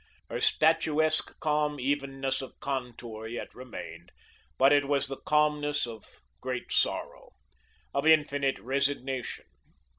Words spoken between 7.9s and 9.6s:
of infinite resignation.